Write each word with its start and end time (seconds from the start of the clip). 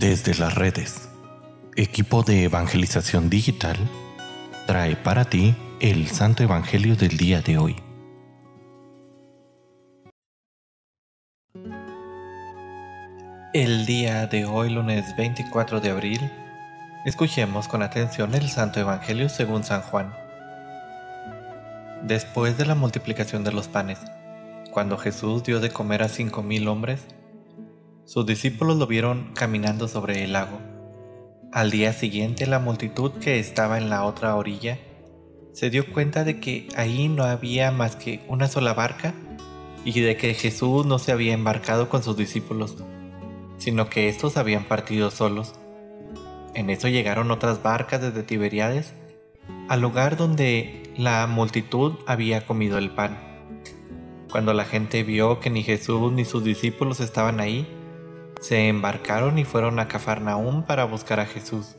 Desde 0.00 0.34
las 0.34 0.54
redes, 0.54 1.10
equipo 1.76 2.22
de 2.22 2.44
evangelización 2.44 3.28
digital 3.28 3.76
trae 4.66 4.96
para 4.96 5.26
ti 5.26 5.54
el 5.78 6.08
Santo 6.08 6.42
Evangelio 6.42 6.96
del 6.96 7.18
día 7.18 7.42
de 7.42 7.58
hoy. 7.58 7.76
El 13.52 13.84
día 13.84 14.26
de 14.26 14.46
hoy, 14.46 14.70
lunes 14.70 15.04
24 15.18 15.82
de 15.82 15.90
abril, 15.90 16.32
escuchemos 17.04 17.68
con 17.68 17.82
atención 17.82 18.34
el 18.34 18.48
Santo 18.48 18.80
Evangelio 18.80 19.28
según 19.28 19.64
San 19.64 19.82
Juan. 19.82 20.14
Después 22.04 22.56
de 22.56 22.64
la 22.64 22.74
multiplicación 22.74 23.44
de 23.44 23.52
los 23.52 23.68
panes, 23.68 23.98
cuando 24.70 24.96
Jesús 24.96 25.42
dio 25.42 25.60
de 25.60 25.68
comer 25.68 26.02
a 26.02 26.08
cinco 26.08 26.42
mil 26.42 26.68
hombres, 26.68 27.02
sus 28.10 28.26
discípulos 28.26 28.76
lo 28.76 28.88
vieron 28.88 29.30
caminando 29.34 29.86
sobre 29.86 30.24
el 30.24 30.32
lago. 30.32 30.58
Al 31.52 31.70
día 31.70 31.92
siguiente 31.92 32.44
la 32.48 32.58
multitud 32.58 33.12
que 33.12 33.38
estaba 33.38 33.78
en 33.78 33.88
la 33.88 34.04
otra 34.04 34.34
orilla 34.34 34.80
se 35.52 35.70
dio 35.70 35.92
cuenta 35.92 36.24
de 36.24 36.40
que 36.40 36.66
ahí 36.74 37.08
no 37.08 37.22
había 37.22 37.70
más 37.70 37.94
que 37.94 38.20
una 38.26 38.48
sola 38.48 38.74
barca 38.74 39.14
y 39.84 40.00
de 40.00 40.16
que 40.16 40.34
Jesús 40.34 40.86
no 40.86 40.98
se 40.98 41.12
había 41.12 41.34
embarcado 41.34 41.88
con 41.88 42.02
sus 42.02 42.16
discípulos, 42.16 42.78
sino 43.58 43.88
que 43.88 44.08
estos 44.08 44.36
habían 44.36 44.64
partido 44.64 45.12
solos. 45.12 45.54
En 46.54 46.68
eso 46.68 46.88
llegaron 46.88 47.30
otras 47.30 47.62
barcas 47.62 48.00
desde 48.00 48.24
Tiberíades 48.24 48.92
al 49.68 49.80
lugar 49.80 50.16
donde 50.16 50.92
la 50.96 51.28
multitud 51.28 51.92
había 52.08 52.44
comido 52.44 52.76
el 52.76 52.90
pan. 52.90 53.18
Cuando 54.32 54.52
la 54.52 54.64
gente 54.64 55.04
vio 55.04 55.38
que 55.38 55.50
ni 55.50 55.62
Jesús 55.62 56.10
ni 56.10 56.24
sus 56.24 56.42
discípulos 56.42 56.98
estaban 56.98 57.38
ahí, 57.38 57.68
se 58.40 58.68
embarcaron 58.68 59.38
y 59.38 59.44
fueron 59.44 59.78
a 59.78 59.86
Cafarnaúm 59.86 60.64
para 60.64 60.84
buscar 60.84 61.20
a 61.20 61.26
Jesús. 61.26 61.76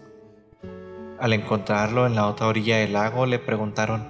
Al 1.19 1.33
encontrarlo 1.33 2.05
en 2.05 2.15
la 2.15 2.27
otra 2.27 2.47
orilla 2.47 2.77
del 2.77 2.93
lago 2.93 3.25
le 3.25 3.39
preguntaron, 3.39 4.07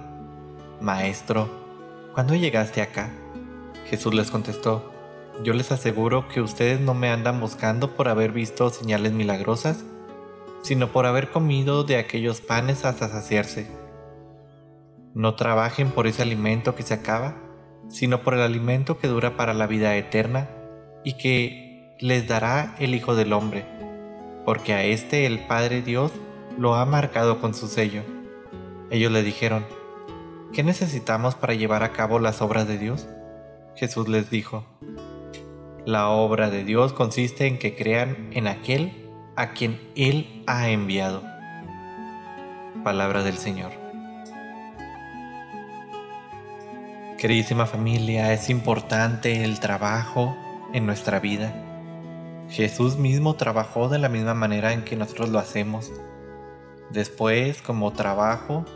Maestro, 0.80 1.48
¿cuándo 2.12 2.34
llegaste 2.34 2.82
acá? 2.82 3.10
Jesús 3.86 4.14
les 4.14 4.30
contestó, 4.30 4.92
yo 5.42 5.54
les 5.54 5.72
aseguro 5.72 6.28
que 6.28 6.42
ustedes 6.42 6.78
no 6.80 6.92
me 6.92 7.08
andan 7.08 7.40
buscando 7.40 7.94
por 7.96 8.08
haber 8.08 8.32
visto 8.32 8.68
señales 8.68 9.12
milagrosas, 9.12 9.84
sino 10.62 10.92
por 10.92 11.06
haber 11.06 11.30
comido 11.30 11.84
de 11.84 11.96
aquellos 11.96 12.42
panes 12.42 12.84
hasta 12.84 13.08
saciarse. 13.08 13.66
No 15.14 15.34
trabajen 15.34 15.90
por 15.90 16.06
ese 16.06 16.22
alimento 16.22 16.74
que 16.74 16.82
se 16.82 16.94
acaba, 16.94 17.36
sino 17.88 18.22
por 18.22 18.34
el 18.34 18.40
alimento 18.40 18.98
que 18.98 19.08
dura 19.08 19.36
para 19.36 19.54
la 19.54 19.66
vida 19.66 19.96
eterna 19.96 20.48
y 21.02 21.16
que 21.16 21.71
les 22.02 22.26
dará 22.26 22.74
el 22.80 22.96
Hijo 22.96 23.14
del 23.14 23.32
Hombre, 23.32 23.64
porque 24.44 24.74
a 24.74 24.82
este 24.82 25.24
el 25.24 25.38
Padre 25.46 25.82
Dios 25.82 26.10
lo 26.58 26.74
ha 26.74 26.84
marcado 26.84 27.40
con 27.40 27.54
su 27.54 27.68
sello. 27.68 28.02
Ellos 28.90 29.12
le 29.12 29.22
dijeron, 29.22 29.64
¿qué 30.52 30.64
necesitamos 30.64 31.36
para 31.36 31.54
llevar 31.54 31.84
a 31.84 31.92
cabo 31.92 32.18
las 32.18 32.42
obras 32.42 32.66
de 32.66 32.76
Dios? 32.76 33.06
Jesús 33.76 34.08
les 34.08 34.30
dijo, 34.30 34.64
la 35.86 36.08
obra 36.08 36.50
de 36.50 36.64
Dios 36.64 36.92
consiste 36.92 37.46
en 37.46 37.56
que 37.56 37.76
crean 37.76 38.30
en 38.32 38.48
aquel 38.48 39.08
a 39.36 39.52
quien 39.52 39.80
Él 39.94 40.42
ha 40.48 40.70
enviado. 40.70 41.22
Palabra 42.82 43.22
del 43.22 43.38
Señor. 43.38 43.70
Queridísima 47.16 47.66
familia, 47.66 48.32
es 48.32 48.50
importante 48.50 49.44
el 49.44 49.60
trabajo 49.60 50.36
en 50.72 50.84
nuestra 50.84 51.20
vida 51.20 51.68
Jesús 52.52 52.98
mismo 52.98 53.32
trabajó 53.32 53.88
de 53.88 53.98
la 53.98 54.10
misma 54.10 54.34
manera 54.34 54.74
en 54.74 54.84
que 54.84 54.94
nosotros 54.94 55.30
lo 55.30 55.38
hacemos. 55.38 55.90
Después, 56.90 57.62
como 57.62 57.94
trabajo, 57.94 58.66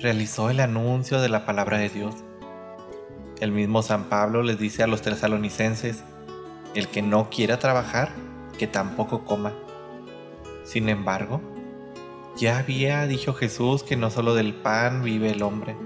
realizó 0.00 0.50
el 0.50 0.58
anuncio 0.58 1.20
de 1.20 1.28
la 1.28 1.46
palabra 1.46 1.78
de 1.78 1.90
Dios. 1.90 2.16
El 3.38 3.52
mismo 3.52 3.82
San 3.82 4.08
Pablo 4.08 4.42
les 4.42 4.58
dice 4.58 4.82
a 4.82 4.88
los 4.88 5.02
tesalonicenses, 5.02 6.02
el 6.74 6.88
que 6.88 7.02
no 7.02 7.30
quiera 7.30 7.60
trabajar, 7.60 8.10
que 8.58 8.66
tampoco 8.66 9.24
coma. 9.24 9.52
Sin 10.64 10.88
embargo, 10.88 11.40
ya 12.36 12.58
había 12.58 13.06
dicho 13.06 13.32
Jesús 13.32 13.84
que 13.84 13.94
no 13.94 14.10
solo 14.10 14.34
del 14.34 14.54
pan 14.54 15.04
vive 15.04 15.30
el 15.30 15.44
hombre, 15.44 15.76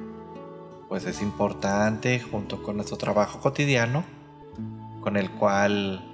pues 0.88 1.04
es 1.04 1.20
importante, 1.20 2.20
junto 2.20 2.62
con 2.62 2.76
nuestro 2.76 2.96
trabajo 2.96 3.38
cotidiano, 3.40 4.02
con 5.02 5.18
el 5.18 5.30
cual 5.30 6.07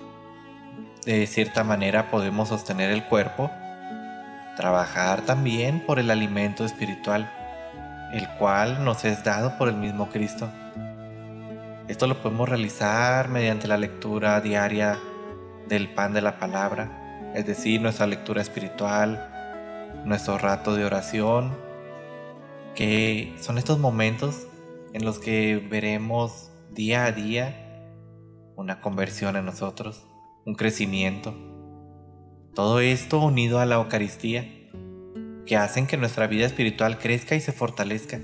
de 1.04 1.26
cierta 1.26 1.64
manera 1.64 2.10
podemos 2.10 2.48
sostener 2.48 2.90
el 2.90 3.04
cuerpo, 3.04 3.50
trabajar 4.56 5.22
también 5.22 5.80
por 5.80 5.98
el 5.98 6.10
alimento 6.10 6.64
espiritual, 6.64 7.30
el 8.12 8.28
cual 8.38 8.84
nos 8.84 9.04
es 9.04 9.22
dado 9.22 9.58
por 9.58 9.68
el 9.68 9.76
mismo 9.76 10.08
Cristo. 10.08 10.50
Esto 11.88 12.06
lo 12.06 12.22
podemos 12.22 12.48
realizar 12.48 13.28
mediante 13.28 13.68
la 13.68 13.76
lectura 13.76 14.40
diaria 14.40 14.98
del 15.68 15.92
pan 15.92 16.14
de 16.14 16.22
la 16.22 16.38
palabra, 16.38 17.32
es 17.34 17.46
decir, 17.46 17.82
nuestra 17.82 18.06
lectura 18.06 18.40
espiritual, 18.40 20.02
nuestro 20.06 20.38
rato 20.38 20.74
de 20.74 20.86
oración, 20.86 21.54
que 22.74 23.34
son 23.40 23.58
estos 23.58 23.78
momentos 23.78 24.46
en 24.94 25.04
los 25.04 25.18
que 25.18 25.56
veremos 25.70 26.50
día 26.70 27.04
a 27.04 27.12
día 27.12 27.60
una 28.56 28.80
conversión 28.80 29.36
en 29.36 29.44
nosotros 29.44 30.06
un 30.46 30.54
crecimiento. 30.54 31.34
Todo 32.54 32.80
esto 32.80 33.18
unido 33.20 33.60
a 33.60 33.66
la 33.66 33.76
Eucaristía, 33.76 34.46
que 35.46 35.56
hacen 35.56 35.86
que 35.86 35.96
nuestra 35.96 36.26
vida 36.26 36.46
espiritual 36.46 36.98
crezca 36.98 37.34
y 37.34 37.40
se 37.40 37.52
fortalezca. 37.52 38.20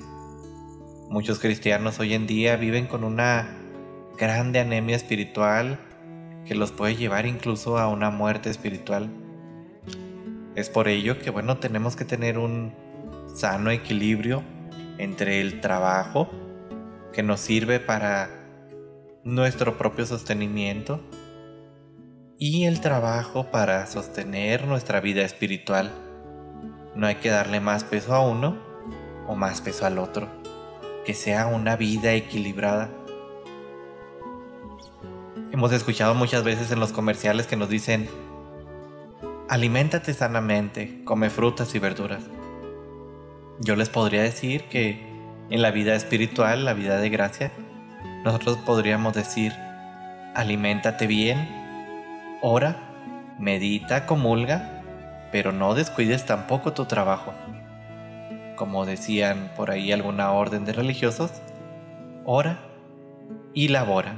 Muchos 1.08 1.38
cristianos 1.38 1.98
hoy 1.98 2.14
en 2.14 2.26
día 2.26 2.56
viven 2.56 2.86
con 2.86 3.04
una 3.04 3.56
grande 4.18 4.60
anemia 4.60 4.96
espiritual 4.96 5.78
que 6.44 6.54
los 6.54 6.72
puede 6.72 6.96
llevar 6.96 7.26
incluso 7.26 7.78
a 7.78 7.88
una 7.88 8.10
muerte 8.10 8.50
espiritual. 8.50 9.10
Es 10.54 10.68
por 10.68 10.88
ello 10.88 11.18
que 11.18 11.30
bueno, 11.30 11.58
tenemos 11.58 11.96
que 11.96 12.04
tener 12.04 12.38
un 12.38 12.74
sano 13.34 13.70
equilibrio 13.70 14.42
entre 14.98 15.40
el 15.40 15.60
trabajo 15.60 16.28
que 17.12 17.22
nos 17.22 17.40
sirve 17.40 17.80
para 17.80 18.30
nuestro 19.24 19.78
propio 19.78 20.06
sostenimiento 20.06 21.00
y 22.42 22.64
el 22.64 22.80
trabajo 22.80 23.50
para 23.50 23.86
sostener 23.86 24.66
nuestra 24.66 25.00
vida 25.00 25.20
espiritual. 25.20 25.92
No 26.94 27.06
hay 27.06 27.16
que 27.16 27.28
darle 27.28 27.60
más 27.60 27.84
peso 27.84 28.14
a 28.14 28.26
uno 28.26 28.56
o 29.28 29.34
más 29.34 29.60
peso 29.60 29.84
al 29.84 29.98
otro. 29.98 30.26
Que 31.04 31.12
sea 31.12 31.48
una 31.48 31.76
vida 31.76 32.14
equilibrada. 32.14 32.88
Hemos 35.52 35.70
escuchado 35.72 36.14
muchas 36.14 36.42
veces 36.42 36.72
en 36.72 36.80
los 36.80 36.92
comerciales 36.92 37.46
que 37.46 37.56
nos 37.56 37.68
dicen, 37.68 38.08
aliméntate 39.50 40.14
sanamente, 40.14 41.04
come 41.04 41.28
frutas 41.28 41.74
y 41.74 41.78
verduras. 41.78 42.22
Yo 43.58 43.76
les 43.76 43.90
podría 43.90 44.22
decir 44.22 44.64
que 44.70 44.98
en 45.50 45.60
la 45.60 45.72
vida 45.72 45.94
espiritual, 45.94 46.64
la 46.64 46.72
vida 46.72 46.96
de 46.96 47.10
gracia, 47.10 47.52
nosotros 48.24 48.56
podríamos 48.64 49.12
decir, 49.12 49.52
aliméntate 50.34 51.06
bien, 51.06 51.59
ora, 52.42 52.76
medita, 53.38 54.06
comulga, 54.06 54.82
pero 55.32 55.52
no 55.52 55.74
descuides 55.74 56.26
tampoco 56.26 56.72
tu 56.72 56.86
trabajo. 56.86 57.34
Como 58.56 58.86
decían 58.86 59.52
por 59.56 59.70
ahí 59.70 59.92
alguna 59.92 60.32
orden 60.32 60.64
de 60.64 60.72
religiosos, 60.72 61.32
ora 62.24 62.58
y 63.54 63.68
labora. 63.68 64.16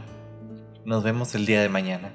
Nos 0.84 1.03
vemos 1.03 1.34
el 1.34 1.47
día 1.47 1.62
de 1.62 1.69
mañana. 1.69 2.13